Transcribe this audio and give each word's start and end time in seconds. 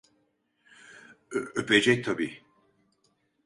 Öpecek 1.31 2.05
tabii… 2.05 2.43